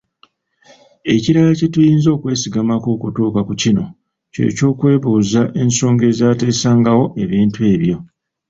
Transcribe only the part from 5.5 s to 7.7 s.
ensonga ezateesangawo ebintu